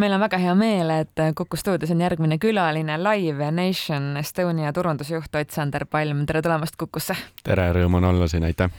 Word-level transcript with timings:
meil 0.00 0.12
on 0.12 0.20
väga 0.20 0.38
hea 0.40 0.54
meel, 0.58 0.90
et 1.02 1.22
Kuku 1.36 1.56
stuudios 1.58 1.90
on 1.94 2.00
järgmine 2.04 2.38
külaline 2.42 2.98
Live 3.00 3.50
Nation 3.54 4.16
Estonia 4.20 4.72
turundusjuht 4.76 5.34
Ott-Sander 5.40 5.86
Palm, 5.90 6.24
tere 6.28 6.42
tulemast 6.44 6.76
Kukusse! 6.80 7.16
tere, 7.46 7.70
rõõm 7.76 7.96
on 8.00 8.10
olla 8.12 8.28
siin, 8.30 8.44
aitäh! 8.48 8.72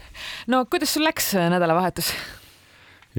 no 0.50 0.64
kuidas 0.70 0.94
sul 0.94 1.06
läks 1.06 1.32
nädalavahetus? 1.50 2.12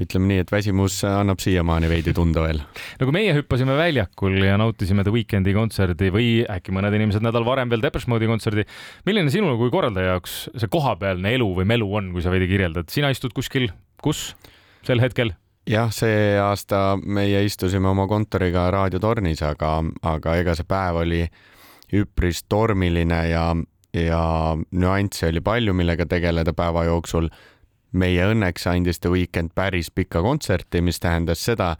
ütleme 0.00 0.30
nii, 0.30 0.44
et 0.44 0.52
väsimus 0.52 1.00
annab 1.04 1.42
siiamaani 1.44 1.90
veidi 1.90 2.14
tunda 2.16 2.44
veel. 2.46 2.62
no 3.00 3.08
kui 3.08 3.16
meie 3.18 3.34
hüppasime 3.36 3.76
väljakul 3.76 4.38
ja 4.46 4.56
nautisime 4.60 5.04
The 5.04 5.14
Weekndi 5.14 5.54
kontserdi 5.56 6.08
või 6.14 6.30
äkki 6.48 6.72
mõned 6.76 6.96
inimesed 6.96 7.26
nädal 7.26 7.44
varem 7.48 7.72
veel 7.72 7.84
Depeche 7.84 8.08
Mode'i 8.12 8.30
kontserdi, 8.30 8.64
milline 9.08 9.32
sinu 9.34 9.52
kui 9.60 9.72
korraldaja 9.74 10.14
jaoks 10.14 10.40
see 10.54 10.72
kohapealne 10.72 11.36
elu 11.36 11.52
või 11.60 11.68
melu 11.74 11.92
on, 12.00 12.14
kui 12.16 12.24
sa 12.24 12.32
veidi 12.32 12.48
kirjeldad, 12.50 12.88
sina 12.92 13.12
istud 13.12 13.36
kuskil, 13.36 13.68
kus 14.00 14.30
sel 14.86 15.04
hetkel? 15.04 15.34
Jah, 15.66 15.90
see 15.92 16.38
aasta 16.40 16.98
meie 17.04 17.44
istusime 17.44 17.88
oma 17.88 18.06
kontoriga 18.08 18.68
raadiotornis, 18.70 19.42
aga, 19.46 19.78
aga 20.02 20.36
ega 20.40 20.54
see 20.58 20.68
päev 20.68 21.02
oli 21.02 21.22
üpris 22.00 22.44
tormiline 22.48 23.20
ja, 23.30 23.44
ja 23.96 24.22
nüansse 24.70 25.28
oli 25.28 25.42
palju, 25.44 25.74
millega 25.74 26.06
tegeleda 26.06 26.54
päeva 26.56 26.84
jooksul. 26.88 27.28
meie 27.92 28.22
õnneks 28.22 28.68
andis 28.70 29.00
The 29.00 29.10
Weeknd 29.10 29.50
päris 29.54 29.90
pika 29.90 30.22
kontserti, 30.22 30.80
mis 30.80 31.00
tähendas 31.00 31.42
seda, 31.44 31.76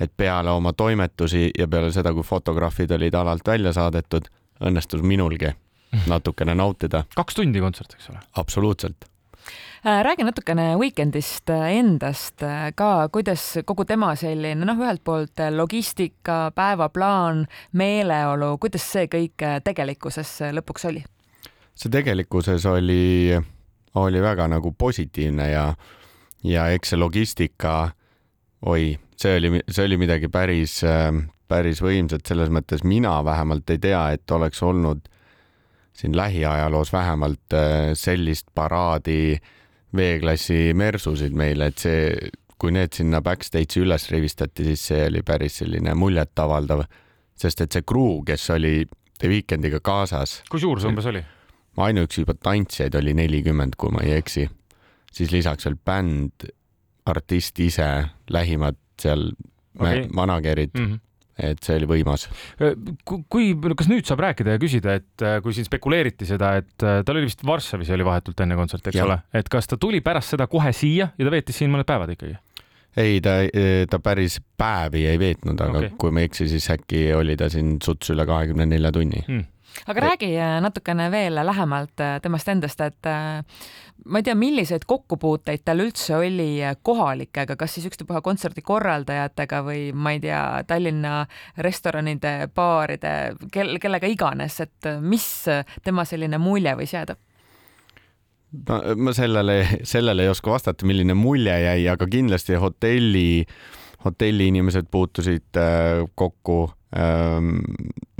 et 0.00 0.12
peale 0.16 0.50
oma 0.50 0.72
toimetusi 0.72 1.50
ja 1.58 1.68
peale 1.68 1.92
seda, 1.92 2.12
kui 2.12 2.22
fotograafid 2.22 2.90
olid 2.90 3.14
alalt 3.14 3.46
välja 3.48 3.72
saadetud, 3.72 4.28
õnnestus 4.60 5.02
minulgi 5.02 5.54
natukene 6.06 6.54
nautida. 6.54 7.04
kaks 7.16 7.34
tundi 7.34 7.60
kontsert, 7.60 7.94
eks 7.94 8.10
ole? 8.10 8.20
absoluutselt 8.36 9.08
räägi 9.84 10.24
natukene 10.24 10.76
Weekendist 10.80 11.50
äh, 11.50 11.76
endast 11.78 12.42
äh, 12.42 12.70
ka, 12.74 13.08
kuidas 13.12 13.42
kogu 13.66 13.84
tema 13.84 14.14
selline 14.16 14.64
noh, 14.64 14.78
ühelt 14.80 15.04
poolt 15.04 15.42
logistika, 15.50 16.50
päevaplaan, 16.54 17.44
meeleolu, 17.72 18.54
kuidas 18.62 18.86
see 18.92 19.08
kõik 19.12 19.44
tegelikkuses 19.64 20.38
lõpuks 20.56 20.88
oli? 20.88 21.04
see 21.74 21.90
tegelikkuses 21.90 22.66
oli, 22.70 23.34
oli 23.98 24.22
väga 24.22 24.46
nagu 24.48 24.72
positiivne 24.78 25.50
ja, 25.50 25.66
ja 26.46 26.68
eks 26.72 26.94
see 26.94 27.00
logistika, 27.00 27.74
oi, 28.66 28.94
see 29.18 29.38
oli, 29.40 29.58
see 29.68 29.88
oli 29.88 29.98
midagi 29.98 30.30
päris, 30.32 30.78
päris 31.50 31.82
võimsat, 31.82 32.22
selles 32.28 32.52
mõttes 32.54 32.86
mina 32.86 33.18
vähemalt 33.26 33.70
ei 33.74 33.82
tea, 33.82 34.06
et 34.14 34.30
oleks 34.30 34.62
olnud 34.62 35.02
siin 35.94 36.16
lähiajaloos 36.16 36.92
vähemalt 36.92 37.54
sellist 37.94 38.48
paraadi 38.54 39.34
äh, 39.34 39.50
V-klassi 39.96 40.74
Mersusid 40.74 41.34
meile, 41.38 41.70
et 41.70 41.82
see, 41.82 42.08
kui 42.58 42.74
need 42.74 42.94
sinna 42.96 43.20
backstage'i 43.24 43.84
üles 43.84 44.08
rivistati, 44.10 44.66
siis 44.66 44.88
see 44.90 45.06
oli 45.08 45.22
päris 45.26 45.60
selline 45.62 45.94
muljetavaldav, 45.98 46.84
sest 47.38 47.64
et 47.64 47.76
see 47.76 47.86
crew, 47.86 48.20
kes 48.26 48.48
oli 48.54 48.76
The 49.20 49.30
Weekendiga 49.30 49.80
kaasas. 49.84 50.40
kui 50.50 50.62
suur 50.62 50.82
see 50.82 50.90
umbes 50.90 51.08
oli? 51.10 51.22
ainuüksi 51.84 52.22
juba 52.22 52.36
tantsijaid 52.38 52.94
oli 52.94 53.16
nelikümmend, 53.18 53.74
kui 53.78 53.90
ma 53.94 54.04
ei 54.06 54.14
eksi, 54.20 54.46
siis 55.14 55.32
lisaks 55.34 55.66
veel 55.66 55.78
bänd, 55.78 56.46
artist 57.10 57.58
ise, 57.60 57.88
lähimad 58.30 58.78
seal 59.02 59.32
okay. 59.78 60.06
manager'id 60.14 60.74
mm. 60.74 60.86
-hmm 60.86 61.02
et 61.38 61.60
see 61.64 61.76
oli 61.80 61.88
võimas. 61.90 62.26
kui, 63.04 63.52
kas 63.76 63.90
nüüd 63.90 64.06
saab 64.08 64.24
rääkida 64.24 64.56
ja 64.56 64.62
küsida, 64.62 64.96
et 65.00 65.24
äh, 65.24 65.38
kui 65.44 65.56
siin 65.56 65.66
spekuleeriti 65.68 66.28
seda, 66.28 66.54
et 66.62 66.86
äh, 66.86 67.02
tal 67.06 67.18
oli 67.18 67.28
vist 67.28 67.44
Varssavis 67.46 67.92
oli 67.94 68.06
vahetult 68.06 68.44
enne 68.44 68.58
kontserti, 68.58 68.92
eks 68.92 69.00
ja. 69.00 69.06
ole, 69.08 69.20
et 69.34 69.50
kas 69.52 69.70
ta 69.70 69.78
tuli 69.80 70.02
pärast 70.04 70.34
seda 70.36 70.48
kohe 70.50 70.72
siia 70.76 71.10
ja 71.12 71.26
ta 71.26 71.34
veetis 71.34 71.58
siin 71.62 71.72
mõned 71.74 71.88
päevad 71.88 72.14
ikkagi? 72.14 72.36
ei, 73.00 73.18
ta, 73.18 73.40
ta 73.90 73.98
päris 73.98 74.38
päevi 74.58 75.02
ei 75.10 75.18
veetnud, 75.18 75.58
aga 75.58 75.80
okay. 75.80 75.96
kui 75.98 76.14
ma 76.14 76.22
ei 76.22 76.30
eksi, 76.30 76.46
siis 76.52 76.68
äkki 76.70 77.08
oli 77.18 77.34
ta 77.38 77.50
siin 77.50 77.80
suts 77.82 78.12
üle 78.14 78.26
kahekümne 78.28 78.68
nelja 78.70 78.94
tunni 78.94 79.24
hmm 79.26 79.50
aga 79.86 80.00
räägi 80.00 80.36
äh, 80.38 80.60
natukene 80.62 81.10
veel 81.10 81.34
lähemalt 81.46 82.00
äh, 82.00 82.20
temast 82.22 82.48
endast, 82.48 82.80
et 82.80 83.06
äh, 83.06 83.42
ma 84.04 84.20
ei 84.20 84.26
tea, 84.26 84.34
milliseid 84.38 84.86
kokkupuuteid 84.88 85.64
tal 85.64 85.82
üldse 85.84 86.16
oli 86.16 86.48
kohalikega, 86.82 87.56
kas 87.60 87.76
siis 87.76 87.88
ükstapuha 87.90 88.22
kontserdi 88.24 88.62
korraldajatega 88.64 89.62
või 89.66 89.84
ma 89.92 90.14
ei 90.14 90.22
tea, 90.24 90.42
Tallinna 90.68 91.24
restoranide, 91.58 92.34
baaride, 92.54 93.14
kel, 93.52 93.78
kellega 93.82 94.10
iganes, 94.10 94.60
et 94.64 94.90
mis 95.00 95.28
tema 95.84 96.04
selline 96.08 96.40
mulje 96.42 96.76
võis 96.80 96.96
jääda? 96.96 97.16
no 98.68 98.76
ma 98.96 99.12
sellele, 99.16 99.56
sellele 99.82 100.22
ei 100.22 100.30
oska 100.30 100.52
vastata, 100.52 100.86
milline 100.86 101.16
mulje 101.18 101.56
jäi, 101.64 101.88
aga 101.90 102.06
kindlasti 102.06 102.60
hotelli, 102.60 103.42
hotelli 104.04 104.52
inimesed 104.52 104.86
puutusid 104.92 105.58
kokku 106.14 106.58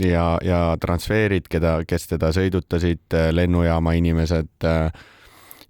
ja, 0.02 0.38
ja 0.42 0.60
transferid, 0.80 1.48
keda, 1.50 1.78
kes 1.88 2.08
teda 2.10 2.30
sõidutasid, 2.34 3.04
äh, 3.14 3.28
lennujaama 3.34 3.94
inimesed. 3.98 4.54
Äh, 4.66 4.90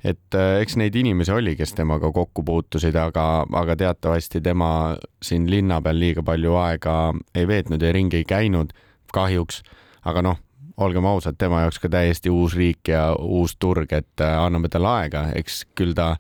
et 0.05 0.37
äh, 0.37 0.61
eks 0.63 0.77
neid 0.81 0.97
inimesi 0.97 1.33
oli, 1.33 1.57
kes 1.57 1.75
temaga 1.77 2.11
kokku 2.13 2.45
puutusid, 2.45 2.97
aga, 3.01 3.45
aga 3.53 3.77
teatavasti 3.77 4.41
tema 4.45 4.97
siin 5.23 5.49
linna 5.51 5.81
peal 5.85 6.01
liiga 6.01 6.25
palju 6.25 6.57
aega 6.61 6.97
ei 7.35 7.49
veetnud 7.49 7.83
ja 7.83 7.93
ringi 7.93 8.23
ei 8.23 8.29
käinud, 8.29 8.75
kahjuks. 9.13 9.63
aga 10.05 10.23
noh, 10.23 10.41
olgem 10.77 11.07
ausad, 11.09 11.39
tema 11.39 11.63
jaoks 11.63 11.79
ka 11.81 11.89
täiesti 11.89 12.31
uus 12.31 12.57
riik 12.57 12.89
ja 12.89 13.15
uus 13.17 13.57
turg, 13.57 13.93
et 13.93 14.21
anname 14.21 14.69
talle 14.69 14.89
aega, 14.89 15.29
eks 15.35 15.63
küll 15.75 15.95
ta 15.97 16.17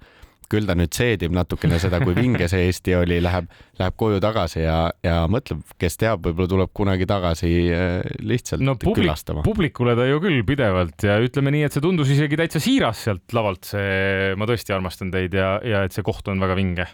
küll 0.50 0.66
ta 0.69 0.77
nüüd 0.78 0.94
seedib 0.94 1.34
natukene 1.34 1.78
seda, 1.82 2.00
kui 2.05 2.16
vinge 2.16 2.49
see 2.50 2.66
Eesti 2.69 2.97
oli, 2.99 3.21
läheb, 3.25 3.49
läheb 3.81 3.97
koju 4.00 4.21
tagasi 4.25 4.62
ja, 4.65 4.78
ja 5.05 5.22
mõtleb, 5.31 5.62
kes 5.81 5.99
teab, 6.00 6.25
võib-olla 6.27 6.50
tuleb 6.55 6.75
kunagi 6.77 7.09
tagasi 7.10 7.53
äh, 7.75 7.94
lihtsalt 8.25 8.65
no, 8.65 8.77
publik, 8.81 9.04
külastama. 9.04 9.44
publikule 9.47 9.97
ta 9.99 10.09
ju 10.09 10.21
küll 10.25 10.43
pidevalt 10.47 11.06
ja 11.06 11.19
ütleme 11.22 11.54
nii, 11.54 11.65
et 11.69 11.77
see 11.77 11.84
tundus 11.84 12.12
isegi 12.15 12.38
täitsa 12.41 12.62
siiras 12.62 13.06
sealt 13.09 13.37
lavalt, 13.37 13.65
see 13.75 14.34
Ma 14.34 14.47
tõesti 14.49 14.75
armastan 14.75 15.10
teid 15.15 15.34
ja, 15.37 15.56
ja 15.65 15.84
et 15.87 15.94
see 15.94 16.04
koht 16.06 16.28
on 16.31 16.43
väga 16.43 16.56
vinge 16.59 16.87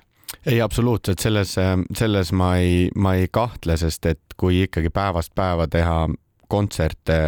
ei, 0.46 0.60
absoluutselt, 0.62 1.20
selles, 1.20 1.56
selles 1.96 2.32
ma 2.36 2.54
ei, 2.62 2.88
ma 2.94 3.16
ei 3.18 3.28
kahtle, 3.32 3.76
sest 3.80 4.06
et 4.08 4.36
kui 4.40 4.62
ikkagi 4.64 4.92
päevast 4.94 5.34
päeva 5.36 5.66
teha 5.70 6.04
kontserte 6.50 7.18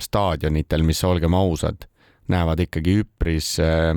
staadionitel, 0.00 0.84
mis 0.86 1.02
olgem 1.06 1.34
ausad, 1.38 1.86
näevad 2.32 2.62
ikkagi 2.64 3.00
üpris 3.02 3.54
äh, 3.62 3.94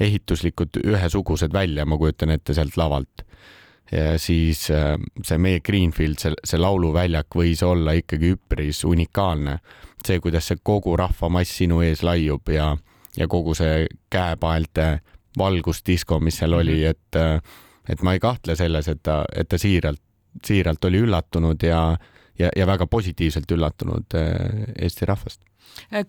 ehituslikult 0.00 0.80
ühesugused 0.82 1.52
välja, 1.52 1.86
ma 1.86 1.98
kujutan 1.98 2.34
ette 2.34 2.54
sealt 2.54 2.76
lavalt. 2.76 3.24
ja 3.92 4.18
siis 4.18 4.70
äh, 4.70 4.96
see 5.22 5.38
meie 5.38 5.60
Greenfield, 5.60 6.18
see, 6.18 6.32
see 6.44 6.58
lauluväljak 6.58 7.36
võis 7.36 7.62
olla 7.62 7.92
ikkagi 7.92 8.32
üpris 8.34 8.84
unikaalne. 8.84 9.58
see, 10.06 10.20
kuidas 10.20 10.48
see 10.48 10.58
kogu 10.62 10.96
rahvamass 10.96 11.58
sinu 11.58 11.80
ees 11.82 12.02
laiub 12.02 12.48
ja, 12.48 12.76
ja 13.16 13.28
kogu 13.28 13.54
see 13.54 13.86
käepaelte 14.10 15.00
valgusdisko, 15.38 16.20
mis 16.20 16.38
seal 16.38 16.52
oli, 16.52 16.80
mhm. 16.80 16.90
et, 16.90 17.16
äh, 17.16 17.62
et 17.88 18.02
ma 18.02 18.14
ei 18.14 18.20
kahtle 18.20 18.56
selles, 18.56 18.88
et 18.88 19.02
ta, 19.02 19.24
et 19.34 19.48
ta 19.48 19.58
siiralt, 19.58 20.02
siiralt 20.44 20.84
oli 20.84 21.04
üllatunud 21.04 21.62
ja, 21.62 21.96
ja, 22.38 22.50
ja 22.56 22.66
väga 22.66 22.86
positiivselt 22.86 23.50
üllatunud 23.50 24.18
äh, 24.18 24.64
Eesti 24.78 25.06
rahvast 25.06 25.42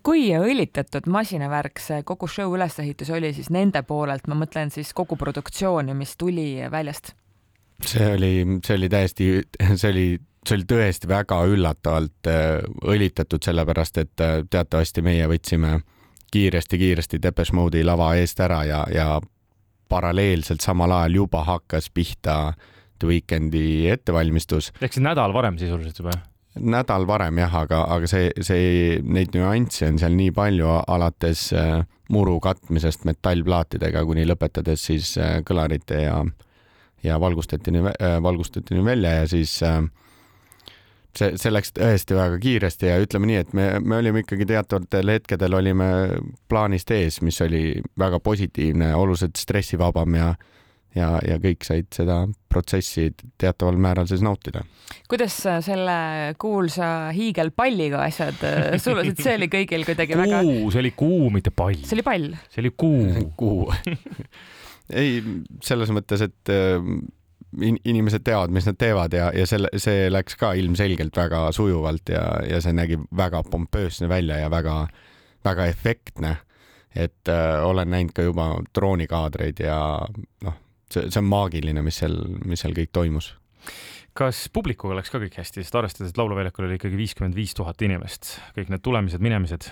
kui 0.02 0.28
õlitatud 0.36 1.08
masinavärk 1.10 1.80
see 1.82 2.02
kogu 2.06 2.28
show 2.30 2.54
ülesehitus 2.54 3.10
oli 3.10 3.32
siis 3.34 3.50
nende 3.50 3.82
poolelt, 3.82 4.26
ma 4.30 4.38
mõtlen 4.38 4.70
siis 4.74 4.92
kogu 4.96 5.18
produktsiooni, 5.20 5.94
mis 5.94 6.16
tuli 6.16 6.48
väljast? 6.70 7.14
see 7.84 8.06
oli, 8.14 8.32
see 8.64 8.78
oli 8.78 8.88
täiesti, 8.88 9.26
see 9.74 9.90
oli, 9.90 10.06
see 10.46 10.56
oli 10.56 10.68
tõesti 10.70 11.10
väga 11.10 11.42
üllatavalt 11.50 12.30
äh, 12.30 12.62
õlitatud, 12.88 13.42
sellepärast 13.44 14.00
et 14.02 14.24
äh, 14.24 14.38
teatavasti 14.50 15.04
meie 15.04 15.26
võtsime 15.28 15.80
kiiresti-kiiresti 16.32 17.20
Depeche 17.22 17.54
Mode'i 17.56 17.84
lava 17.86 18.14
eest 18.18 18.40
ära 18.42 18.62
ja, 18.66 18.80
ja 18.92 19.20
paralleelselt 19.88 20.64
samal 20.64 20.92
ajal 20.92 21.20
juba 21.22 21.44
hakkas 21.46 21.90
pihta 21.94 22.54
The 22.98 23.08
Weekndi 23.10 23.90
ettevalmistus. 23.92 24.72
ehk 24.80 24.96
siis 24.96 25.04
nädal 25.04 25.34
varem 25.36 25.58
sisuliselt 25.60 26.00
juba? 26.00 26.16
Nädal 26.60 27.06
varem 27.08 27.38
jah, 27.40 27.54
aga, 27.62 27.82
aga 27.96 28.08
see, 28.10 28.30
see, 28.44 28.96
neid 29.04 29.34
nüansse 29.36 29.88
on 29.90 30.00
seal 30.00 30.16
nii 30.16 30.32
palju, 30.36 30.68
alates 30.86 31.48
äh, 31.56 31.82
muru 32.12 32.38
katmisest 32.42 33.06
metallplaatidega 33.08 34.04
kuni 34.06 34.26
lõpetades 34.28 34.86
siis 34.88 35.12
äh, 35.20 35.38
kõlarite 35.46 36.00
ja, 36.06 36.18
ja 37.04 37.20
valgustetini, 37.20 37.84
äh, 37.92 38.18
valgustetini 38.22 38.84
välja 38.84 39.20
ja 39.20 39.28
siis 39.30 39.58
see, 39.60 41.30
see 41.36 41.52
läks 41.52 41.74
tõesti 41.76 42.16
väga 42.16 42.40
kiiresti 42.42 42.90
ja 42.90 42.98
ütleme 43.02 43.30
nii, 43.30 43.38
et 43.44 43.54
me, 43.56 43.68
me 43.80 44.00
olime 44.00 44.24
ikkagi 44.24 44.48
teatavatel 44.48 45.16
hetkedel 45.16 45.56
olime 45.58 45.88
plaanist 46.48 46.90
ees, 46.94 47.20
mis 47.26 47.40
oli 47.44 47.80
väga 47.98 48.20
positiivne, 48.20 48.94
oluliselt 48.96 49.40
stressivabam 49.40 50.20
ja 50.20 50.34
ja, 50.96 51.10
ja 51.26 51.38
kõik 51.42 51.66
said 51.66 51.88
seda 51.94 52.22
protsessi 52.50 53.10
teataval 53.38 53.78
määral 53.80 54.08
siis 54.10 54.24
nautida. 54.24 54.64
kuidas 55.10 55.38
selle 55.66 55.96
kuulsa 56.40 57.10
hiigelpalliga 57.16 58.04
asjad 58.06 58.42
äh, 58.46 58.76
sulasid, 58.82 59.20
see 59.22 59.36
oli 59.38 59.50
kõigil 59.52 59.86
kuidagi 59.88 60.16
kuu, 60.16 60.22
väga. 60.24 60.44
see 60.72 60.84
oli 60.84 60.94
kuu, 60.96 61.26
mitte 61.34 61.52
pall. 61.54 61.82
see 61.84 61.98
oli 61.98 62.06
pall. 62.06 62.30
see 62.52 62.64
oli 62.64 62.72
kuu. 62.76 63.28
kuu 63.40 63.68
ei, 65.02 65.20
selles 65.64 65.92
mõttes, 65.94 66.24
et 66.26 66.54
äh, 66.54 66.90
in, 67.60 67.78
inimesed 67.84 68.24
teavad, 68.26 68.54
mis 68.54 68.66
nad 68.68 68.78
teevad 68.80 69.14
ja, 69.16 69.30
ja 69.34 69.46
selle, 69.48 69.70
see 69.82 70.08
läks 70.12 70.38
ka 70.40 70.52
ilmselgelt 70.58 71.16
väga 71.16 71.46
sujuvalt 71.56 72.12
ja, 72.12 72.24
ja 72.48 72.60
see 72.64 72.74
nägi 72.76 72.98
väga 73.16 73.42
pompöösne 73.50 74.08
välja 74.08 74.40
ja 74.44 74.50
väga, 74.52 74.86
väga 75.44 75.70
efektne. 75.72 76.36
et 76.96 77.28
äh, 77.28 77.64
olen 77.64 77.90
näinud 77.92 78.14
ka 78.16 78.22
juba 78.24 78.54
droonikaadreid 78.74 79.58
ja 79.60 79.78
noh, 80.44 80.54
see, 80.96 81.10
see 81.10 81.22
on 81.22 81.28
maagiline, 81.30 81.84
mis 81.84 82.00
seal, 82.02 82.16
mis 82.48 82.64
seal 82.64 82.74
kõik 82.76 82.94
toimus. 82.96 83.34
Kas 84.16 84.46
publikuga 84.52 84.96
läks 84.96 85.12
ka 85.12 85.20
kõik 85.20 85.36
hästi, 85.36 85.60
sest 85.60 85.76
arvestades, 85.76 86.14
et 86.14 86.18
lauluväljakul 86.20 86.64
oli 86.64 86.78
ikkagi 86.78 86.96
viiskümmend 86.96 87.36
viis 87.36 87.52
tuhat 87.56 87.82
inimest, 87.84 88.38
kõik 88.56 88.72
need 88.72 88.84
tulemised-minemised? 88.86 89.68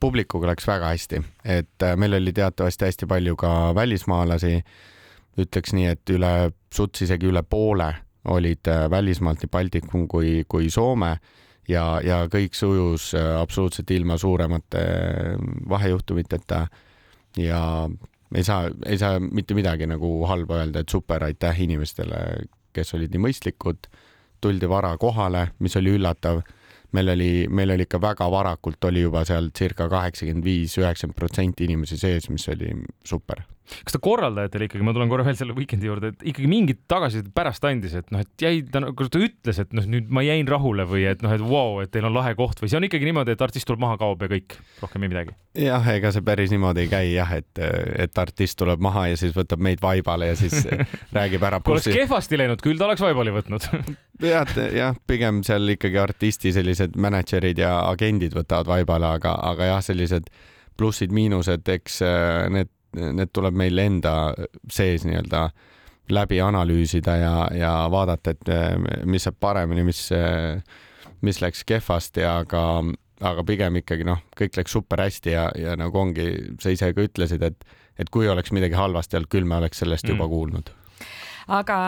publikuga 0.00 0.50
läks 0.50 0.66
väga 0.68 0.90
hästi, 0.92 1.22
et 1.44 1.84
äh, 1.84 1.94
meil 1.96 2.18
oli 2.18 2.32
teatavasti 2.36 2.84
hästi 2.84 3.06
palju 3.08 3.36
ka 3.40 3.50
välismaalasi. 3.74 4.58
Ütleks 5.40 5.74
nii, 5.76 5.86
et 5.92 6.12
üle, 6.12 6.32
suts 6.72 7.04
isegi 7.04 7.28
üle 7.28 7.42
poole 7.44 7.90
olid 8.32 8.68
äh, 8.72 8.86
välismaalt 8.90 9.44
nii 9.44 9.52
Baltikum 9.52 10.06
kui, 10.08 10.44
kui 10.48 10.70
Soome. 10.70 11.16
Ja, 11.68 11.98
ja 12.04 12.22
kõik 12.30 12.54
sujus 12.54 13.10
äh, 13.18 13.34
absoluutselt 13.40 13.90
ilma 13.90 14.18
suuremate 14.18 14.84
vahejuhtumiteta. 15.68 16.66
ja 17.36 17.62
ei 18.34 18.44
saa, 18.44 18.70
ei 18.86 18.98
saa 18.98 19.20
mitte 19.20 19.54
midagi 19.54 19.86
nagu 19.86 20.24
halba 20.26 20.62
öelda, 20.62 20.82
et 20.82 20.92
super, 20.92 21.24
aitäh 21.24 21.60
inimestele, 21.66 22.20
kes 22.76 22.94
olid 22.94 23.14
nii 23.14 23.28
mõistlikud. 23.28 23.88
tuldi 24.40 24.68
vara 24.68 24.90
kohale, 25.00 25.48
mis 25.64 25.76
oli 25.76 25.94
üllatav 25.96 26.42
meil 26.96 27.12
oli, 27.14 27.30
meil 27.50 27.74
oli 27.74 27.86
ikka 27.86 28.00
väga 28.02 28.28
varakult 28.32 28.88
oli 28.88 29.04
juba 29.04 29.24
seal 29.28 29.50
circa 29.56 29.88
kaheksakümmend 29.90 30.46
viis, 30.46 30.76
üheksakümmend 30.80 31.18
protsenti 31.18 31.66
inimesi 31.66 31.98
sees, 32.00 32.30
mis 32.30 32.46
oli 32.52 32.72
super. 33.06 33.42
kas 33.66 33.96
ta 33.96 33.98
korraldajatele 34.02 34.68
ikkagi, 34.68 34.84
ma 34.86 34.92
tulen 34.94 35.10
korra 35.10 35.24
veel 35.26 35.38
selle 35.38 35.56
Weekend'i 35.56 35.88
juurde, 35.88 36.12
et 36.12 36.20
ikkagi 36.30 36.50
mingit 36.50 36.84
tagasisidet 36.86 37.32
pärast 37.34 37.64
andis, 37.66 37.96
et 37.98 38.12
noh, 38.14 38.22
et 38.22 38.44
jäi 38.44 38.60
ta 38.70 38.84
nagu 38.84 39.08
ta 39.10 39.18
ütles, 39.18 39.58
et 39.58 39.74
noh, 39.74 39.88
nüüd 39.90 40.12
ma 40.14 40.22
jäin 40.22 40.46
rahule 40.46 40.86
või 40.86 41.02
et 41.10 41.24
noh, 41.26 41.34
et 41.34 41.42
vau 41.42 41.72
wow,, 41.74 41.82
et 41.82 41.90
teil 41.90 42.06
on 42.06 42.14
lahe 42.14 42.36
koht 42.38 42.62
või 42.62 42.70
see 42.70 42.78
on 42.78 42.86
ikkagi 42.86 43.08
niimoodi, 43.08 43.34
et 43.34 43.42
artist 43.42 43.66
tuleb 43.66 43.82
maha, 43.82 43.98
kaob 43.98 44.22
ja 44.22 44.30
kõik, 44.36 44.54
rohkem 44.84 45.08
ei 45.08 45.12
midagi? 45.16 45.34
jah, 45.58 45.90
ega 45.96 46.12
see 46.14 46.22
päris 46.22 46.54
niimoodi 46.54 46.84
ei 46.84 46.92
käi 46.92 47.10
jah, 47.16 47.32
et, 47.40 47.62
et 48.06 48.22
artist 48.22 48.58
tuleb 48.60 48.82
maha 48.86 49.08
ja 49.10 49.18
siis 49.18 49.34
võtab 49.34 49.62
meid 49.66 49.82
vaibale 49.82 50.30
ja 50.30 50.38
siis 50.38 50.62
räägib 51.16 51.42
ära. 51.48 51.58
kui 51.64 51.74
oleks 51.74 51.90
kehvasti 51.90 52.38
läinud, 52.38 52.62
küll 52.62 52.78
ta 52.78 52.86
oleks 52.86 53.02
vaibali 53.02 53.34
võtnud 53.34 53.66
jah, 54.22 54.52
jah, 54.72 54.96
pigem 55.06 55.42
seal 55.46 55.68
ikkagi 55.76 55.98
artisti 56.00 56.52
sellised 56.54 56.96
mänedžerid 57.00 57.60
ja 57.60 57.78
agendid 57.90 58.36
võtavad 58.36 58.70
vaibale, 58.70 59.10
aga, 59.18 59.36
aga 59.50 59.70
jah, 59.72 59.82
sellised 59.84 60.30
plussid-miinused, 60.76 61.68
eks 61.76 62.02
äh, 62.04 62.46
need, 62.52 62.72
need 62.96 63.32
tuleb 63.36 63.56
meil 63.56 63.78
enda 63.80 64.16
sees 64.72 65.06
nii-öelda 65.08 65.48
läbi 66.12 66.38
analüüsida 66.40 67.16
ja, 67.18 67.34
ja 67.56 67.72
vaadata, 67.90 68.36
et 68.36 68.52
äh, 68.52 69.02
mis 69.04 69.26
saab 69.26 69.40
paremini, 69.42 69.84
mis, 69.86 70.06
äh, 70.14 70.62
mis 71.26 71.40
läks 71.42 71.64
kehvasti, 71.66 72.24
aga, 72.28 72.62
aga 73.20 73.46
pigem 73.48 73.80
ikkagi 73.82 74.06
noh, 74.06 74.22
kõik 74.38 74.60
läks 74.60 74.76
super 74.76 75.02
hästi 75.02 75.34
ja, 75.34 75.48
ja 75.58 75.76
nagu 75.80 75.98
ongi, 76.06 76.30
sa 76.62 76.72
ise 76.72 76.92
ka 76.94 77.08
ütlesid, 77.08 77.44
et, 77.46 77.78
et 77.98 78.12
kui 78.12 78.28
oleks 78.28 78.54
midagi 78.54 78.78
halvasti 78.78 79.18
olnud, 79.18 79.32
küll 79.32 79.48
me 79.48 79.60
oleks 79.60 79.82
sellest 79.82 80.06
mm. 80.06 80.16
juba 80.16 80.28
kuulnud 80.32 80.75
aga 81.46 81.78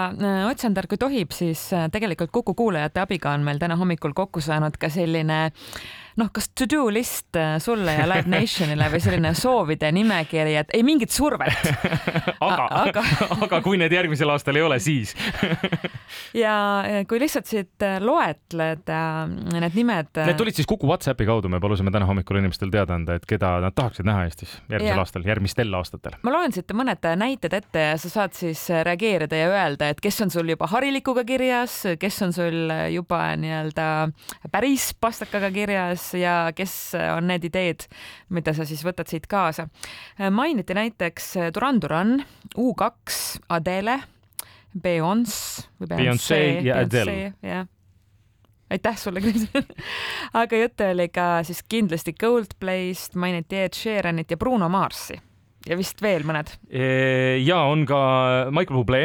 Ott 0.49 0.62
Sander, 0.62 0.87
kui 0.87 0.99
tohib, 0.99 1.32
siis 1.34 1.69
tegelikult 1.93 2.31
Kuku 2.34 2.55
kuulajate 2.55 3.02
abiga 3.02 3.32
on 3.34 3.46
meil 3.46 3.58
täna 3.58 3.76
hommikul 3.76 4.14
kokku 4.14 4.40
saanud 4.44 4.78
ka 4.78 4.90
selline 4.93 5.50
noh, 6.18 6.30
kas 6.34 6.50
to-do 6.56 6.88
list 6.92 7.36
äh, 7.38 7.56
sulle 7.62 7.94
ja 7.94 8.06
Live 8.08 8.30
Nationile 8.30 8.88
või 8.92 9.00
selline 9.02 9.32
soovide 9.44 9.90
nimekiri, 9.94 10.56
et 10.62 10.74
ei 10.76 10.84
mingit 10.86 11.14
survet 11.14 11.54
aga, 12.48 12.66
aga... 12.82 13.04
aga 13.46 13.60
kui 13.64 13.78
need 13.80 13.94
järgmisel 13.94 14.32
aastal 14.34 14.58
ei 14.58 14.64
ole, 14.66 14.80
siis 14.82 15.14
ja 16.36 16.54
kui 17.08 17.20
lihtsalt 17.22 17.48
siit 17.50 17.86
äh, 17.86 17.98
loetleda 18.02 19.00
need 19.28 19.78
nimed. 19.78 20.10
Need 20.18 20.40
tulid 20.40 20.58
siis 20.58 20.68
Kuku 20.68 20.88
Whatsappi 20.90 21.26
kaudu, 21.28 21.50
me 21.52 21.60
palusime 21.62 21.92
täna 21.94 22.08
hommikul 22.08 22.40
inimestel 22.40 22.72
teada 22.74 22.98
anda, 22.98 23.18
et 23.18 23.26
keda 23.28 23.58
nad 23.62 23.76
tahaksid 23.76 24.08
näha 24.08 24.26
Eestis 24.26 24.56
järgmisel 24.68 24.94
ja. 24.94 25.04
aastal, 25.04 25.26
järgmistel 25.28 25.78
aastatel. 25.78 26.18
ma 26.26 26.34
loen 26.34 26.54
siit 26.54 26.74
mõned 26.76 27.08
näited 27.18 27.54
ette 27.54 27.84
ja 27.90 27.94
sa 28.00 28.10
saad 28.12 28.34
siis 28.36 28.64
reageerida 28.86 29.38
ja 29.38 29.52
öelda, 29.52 29.92
et 29.92 30.02
kes 30.02 30.18
on 30.24 30.34
sul 30.34 30.50
juba 30.50 30.68
harilikuga 30.70 31.24
kirjas, 31.28 31.80
kes 32.00 32.22
on 32.26 32.34
sul 32.34 32.74
juba 32.92 33.22
nii-öelda 33.38 33.88
päris 34.52 34.90
pastakaga 35.00 35.50
kirjas 35.54 36.07
ja 36.14 36.52
kes 36.56 36.93
on 37.16 37.26
need 37.28 37.44
ideed, 37.44 37.87
mida 38.34 38.55
sa 38.56 38.66
siis 38.69 38.84
võtad 38.87 39.10
siit 39.10 39.26
kaasa. 39.26 39.69
mainiti 40.31 40.75
näiteks 40.75 41.34
Duran 41.55 41.81
Duran, 41.82 42.14
U2, 42.56 43.40
Adele, 43.49 43.99
Beyonce 44.82 45.69
või 45.81 45.96
Beyonce 45.96 46.40
ja 46.64 46.81
Adele. 46.84 47.34
jah 47.43 47.66
aitäh 48.70 48.96
sulle, 49.00 49.20
Kris 49.20 49.46
aga 50.43 50.56
juttu 50.56 50.84
oli 50.84 51.08
ka 51.08 51.43
siis 51.43 51.62
kindlasti 51.69 52.12
Coldplayst, 52.12 53.14
mainiti 53.14 53.56
Ed 53.56 53.75
Sheeranit 53.75 54.31
ja 54.31 54.37
Bruno 54.37 54.69
Marsi 54.69 55.16
ja 55.68 55.76
vist 55.78 56.02
veel 56.02 56.24
mõned. 56.26 56.50
ja 57.44 57.58
on 57.68 57.84
ka 57.88 58.00
Michael 58.54 58.78
Bublé 58.80 59.02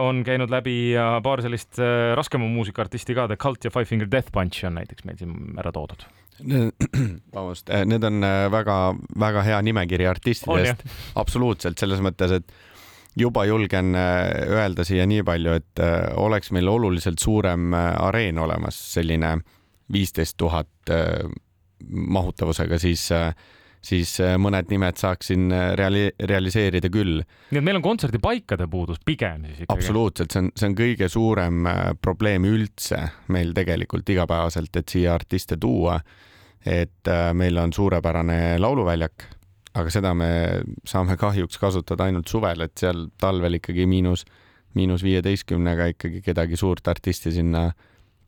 on 0.00 0.22
käinud 0.26 0.52
läbi 0.52 0.92
ja 0.92 1.12
paar 1.24 1.42
sellist 1.44 1.80
raskema 2.16 2.48
muusikaartisti 2.50 3.16
ka, 3.16 3.26
The 3.30 3.38
Cult 3.40 3.64
ja 3.64 3.72
Five 3.72 3.88
Finger 3.88 4.10
Death 4.10 4.32
Punch 4.34 4.64
on 4.68 4.76
näiteks 4.80 5.06
meil 5.08 5.20
siin 5.20 5.60
ära 5.60 5.72
toodud. 5.74 6.04
vabandust, 7.34 7.68
need 7.88 8.04
on 8.08 8.24
väga-väga 8.52 9.44
hea 9.44 9.60
nimekiri 9.64 10.08
artistidest, 10.08 10.84
absoluutselt 11.20 11.80
selles 11.80 12.00
mõttes, 12.04 12.32
et 12.38 12.54
juba 13.20 13.44
julgen 13.48 13.92
öelda 13.96 14.86
siia 14.88 15.04
nii 15.08 15.24
palju, 15.26 15.56
et 15.60 15.84
oleks 16.20 16.52
meil 16.56 16.68
oluliselt 16.72 17.20
suurem 17.20 17.74
areen 17.76 18.40
olemas, 18.40 18.78
selline 18.94 19.34
viisteist 19.92 20.38
tuhat 20.40 20.92
mahutavusega, 21.88 22.78
siis 22.78 23.06
äh, 23.12 23.34
siis 23.84 24.12
äh, 24.20 24.36
mõned 24.40 24.68
nimed 24.70 24.98
saaksin 25.00 25.48
äh, 25.54 25.66
reali-, 25.78 26.12
realiseerida 26.28 26.90
küll. 26.92 27.22
nii 27.50 27.60
et 27.60 27.64
meil 27.64 27.80
on 27.80 27.84
kontserdipaikade 27.84 28.68
puudus 28.70 29.00
pigem 29.04 29.46
siis 29.48 29.62
ikkagi? 29.62 29.76
absoluutselt, 29.76 30.32
see 30.32 30.44
on, 30.44 30.50
see 30.56 30.70
on 30.70 30.76
kõige 30.78 31.08
suurem 31.12 31.68
äh, 31.70 31.82
probleem 32.02 32.46
üldse 32.48 33.02
meil 33.32 33.54
tegelikult 33.56 34.08
igapäevaselt, 34.12 34.76
et 34.76 34.96
siia 34.96 35.14
artiste 35.16 35.56
tuua. 35.60 36.00
et 36.60 37.08
meil 37.32 37.56
on 37.56 37.72
suurepärane 37.72 38.58
lauluväljak, 38.60 39.22
aga 39.80 39.90
seda 39.90 40.10
me 40.14 40.26
saame 40.84 41.16
kahjuks 41.16 41.56
kasutada 41.58 42.04
ainult 42.04 42.28
suvel, 42.28 42.60
et 42.66 42.76
seal 42.76 43.06
talvel 43.16 43.56
ikkagi 43.56 43.86
miinus, 43.88 44.26
miinus 44.76 45.00
viieteistkümnega 45.02 45.86
ikkagi 45.94 46.20
kedagi 46.20 46.60
suurt 46.60 46.88
artisti 46.92 47.32
sinna 47.32 47.70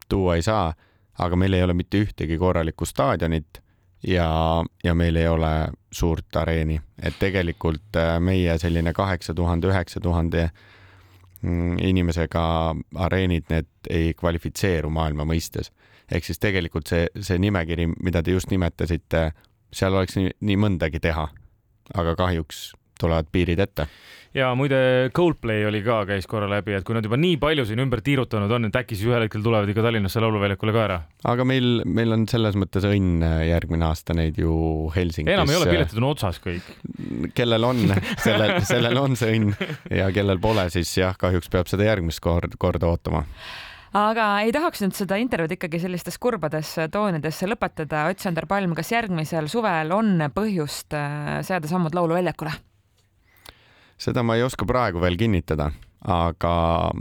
tuua 0.09 0.39
ei 0.41 0.43
saa. 0.43 0.73
aga 1.19 1.37
meil 1.37 1.53
ei 1.53 1.63
ole 1.63 1.75
mitte 1.77 2.01
ühtegi 2.01 2.39
korralikku 2.41 2.89
staadionit 2.89 3.62
ja, 4.07 4.65
ja 4.85 4.95
meil 4.95 5.17
ei 5.17 5.29
ole 5.29 5.53
suurt 5.93 6.37
areeni, 6.37 6.81
et 7.03 7.19
tegelikult 7.19 7.97
äh, 7.97 8.17
meie 8.21 8.59
selline 8.59 8.93
kaheksa 8.93 9.35
tuhande, 9.35 9.69
üheksa 9.71 10.01
tuhande 10.01 10.49
mm, 11.43 11.79
inimesega 11.79 12.45
areenid, 12.95 13.49
need 13.51 13.71
ei 13.91 14.13
kvalifitseeru 14.15 14.91
maailma 14.91 15.27
mõistes. 15.29 15.73
ehk 16.13 16.25
siis 16.25 16.39
tegelikult 16.39 16.87
see, 16.87 17.07
see 17.21 17.39
nimekiri, 17.39 17.87
mida 18.03 18.23
te 18.23 18.35
just 18.35 18.51
nimetasite, 18.51 19.31
seal 19.73 19.95
oleks 19.95 20.17
nii, 20.17 20.37
nii 20.41 20.57
mõndagi 20.57 21.01
teha. 21.01 21.29
aga 21.95 22.17
kahjuks 22.17 22.73
tulevad 23.03 23.29
piirid 23.33 23.61
ette 23.67 23.89
ja 24.35 24.51
muide, 24.57 25.11
Coldplay 25.15 25.65
oli 25.69 25.83
ka, 25.85 26.03
käis 26.09 26.27
korra 26.31 26.49
läbi, 26.51 26.75
et 26.77 26.87
kui 26.87 26.97
nad 26.97 27.05
juba 27.05 27.19
nii 27.21 27.37
palju 27.41 27.67
siin 27.69 27.83
ümber 27.85 28.01
tiirutanud 28.05 28.53
on, 28.57 28.69
et 28.69 28.79
äkki 28.81 28.97
siis 28.97 29.11
ühel 29.11 29.27
hetkel 29.27 29.45
tulevad 29.45 29.69
ikka 29.69 29.85
Tallinnasse 29.85 30.23
lauluväljakule 30.25 30.75
ka 30.75 30.85
ära. 30.87 31.01
aga 31.33 31.47
meil, 31.49 31.83
meil 31.85 32.17
on 32.17 32.25
selles 32.31 32.57
mõttes 32.59 32.87
õnn 32.89 33.25
äh, 33.27 33.43
järgmine 33.51 33.89
aasta 33.91 34.17
neid 34.17 34.41
ju 34.41 34.55
Helsingis. 34.95 35.35
enam 35.35 35.53
ei 35.53 35.59
ole, 35.61 35.69
piletid 35.73 36.01
on 36.01 36.09
otsas 36.13 36.41
kõik. 36.45 36.71
kellel 37.37 37.69
on, 37.69 37.85
sellel, 38.27 38.57
sellel 38.69 39.03
on 39.03 39.19
see 39.21 39.37
õnn 39.37 39.53
ja 40.01 40.09
kellel 40.15 40.41
pole, 40.43 40.69
siis 40.73 40.95
jah, 40.97 41.19
kahjuks 41.19 41.53
peab 41.53 41.69
seda 41.71 41.91
järgmist 41.91 42.25
kord, 42.25 42.57
korda 42.61 42.89
ootama 42.89 43.27
aga 43.93 44.33
ei 44.47 44.53
tahaks 44.57 44.81
nüüd 44.81 44.97
seda 44.97 45.21
intervjuud 45.21 45.59
ikkagi 45.59 45.83
sellistes 45.83 46.17
kurbades 46.17 46.71
toonidesse 46.95 47.45
lõpetada. 47.51 48.07
Ott-Sander 48.09 48.49
Palm, 48.49 48.73
kas 48.73 48.95
järgmisel 48.95 49.53
suvel 49.53 49.93
on 49.93 50.31
põhjust 50.33 50.97
äh, 50.97 51.43
seada 51.45 51.69
sammud 51.69 51.93
lauluväljakule? 52.01 52.57
Seda 54.03 54.25
ma 54.27 54.37
ei 54.39 54.43
oska 54.47 54.67
praegu 54.69 55.03
veel 55.03 55.17
kinnitada, 55.21 55.69
aga, 56.11 56.55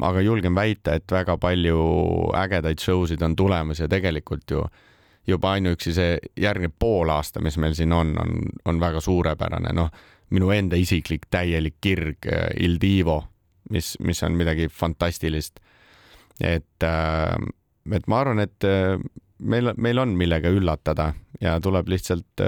aga 0.09 0.21
julgen 0.21 0.55
väita, 0.57 0.97
et 0.99 1.09
väga 1.11 1.37
palju 1.41 1.81
ägedaid 2.37 2.81
show 2.81 3.05
sid 3.09 3.23
on 3.25 3.35
tulemas 3.37 3.81
ja 3.81 3.89
tegelikult 3.91 4.53
ju 4.53 4.65
juba 5.27 5.55
ainuüksi 5.55 5.93
see 5.93 6.15
järgmine 6.41 6.73
pool 6.79 7.11
aasta, 7.13 7.41
mis 7.45 7.57
meil 7.61 7.75
siin 7.77 7.93
on, 7.93 8.15
on, 8.21 8.39
on 8.65 8.79
väga 8.81 9.01
suurepärane, 9.05 9.73
noh, 9.77 9.91
minu 10.33 10.49
enda 10.53 10.79
isiklik 10.79 11.27
täielik 11.29 11.77
kirg 11.81 12.27
äh, 12.29 12.49
Il 12.59 12.79
Divo, 12.81 13.19
mis, 13.69 13.95
mis 14.01 14.23
on 14.23 14.37
midagi 14.39 14.67
fantastilist. 14.69 15.59
et, 16.41 16.83
äh, 16.83 17.35
et 17.91 18.07
ma 18.07 18.21
arvan, 18.23 18.41
et 18.41 18.65
äh, 18.65 18.97
meil, 19.37 19.73
meil 19.77 20.01
on 20.01 20.17
millega 20.17 20.49
üllatada 20.49 21.11
ja 21.41 21.59
tuleb 21.61 21.89
lihtsalt 21.89 22.41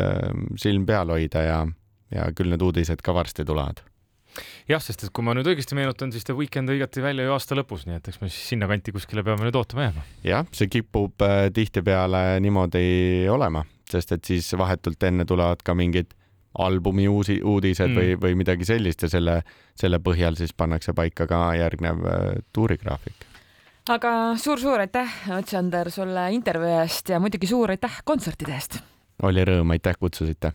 silm 0.62 0.86
peal 0.86 1.10
hoida 1.10 1.42
ja, 1.42 1.64
ja 2.14 2.30
küll 2.38 2.54
need 2.54 2.62
uudised 2.62 3.02
ka 3.02 3.14
varsti 3.14 3.46
tulevad 3.46 3.82
jah, 4.70 4.82
sest 4.84 5.06
et 5.06 5.14
kui 5.14 5.26
ma 5.26 5.36
nüüd 5.38 5.48
õigesti 5.52 5.78
meenutan, 5.78 6.14
siis 6.14 6.26
The 6.28 6.36
Weeknd 6.38 6.72
hõigati 6.74 7.04
välja 7.04 7.28
ju 7.28 7.36
aasta 7.36 7.58
lõpus, 7.58 7.86
nii 7.88 8.00
et 8.00 8.10
eks 8.12 8.22
me 8.22 8.30
siis 8.32 8.54
sinnakanti 8.54 8.94
kuskile 8.96 9.24
peame 9.26 9.48
nüüd 9.48 9.58
ootama 9.60 9.88
jääma. 9.88 10.06
jah, 10.28 10.48
see 10.56 10.72
kipub 10.72 11.26
äh, 11.26 11.48
tihtipeale 11.54 12.40
niimoodi 12.44 13.28
olema, 13.32 13.66
sest 13.90 14.16
et 14.18 14.26
siis 14.26 14.50
vahetult 14.60 15.04
enne 15.10 15.28
tulevad 15.30 15.64
ka 15.66 15.76
mingid 15.78 16.16
albumi 16.60 17.08
uusi 17.10 17.40
uudised 17.42 17.90
mm. 17.90 18.00
või, 18.00 18.18
või 18.22 18.40
midagi 18.44 18.66
sellist 18.70 19.06
ja 19.06 19.10
selle, 19.10 19.40
selle 19.80 19.98
põhjal 20.04 20.38
siis 20.38 20.54
pannakse 20.54 20.94
paika 20.94 21.28
ka 21.30 21.46
järgnev 21.58 22.04
äh, 22.06 22.26
tuurigraafik 22.54 23.30
aga 23.92 24.12
suur-suur 24.40 24.80
aitäh, 24.80 25.16
Otsander, 25.36 25.90
sulle 25.92 26.30
intervjuu 26.36 26.78
eest 26.80 27.10
ja 27.12 27.20
muidugi 27.20 27.50
suur 27.50 27.74
aitäh 27.74 28.02
kontsertide 28.06 28.56
eest. 28.56 28.80
oli 29.24 29.44
rõõm, 29.46 29.74
aitäh 29.76 29.98
kutsusite 30.00 30.54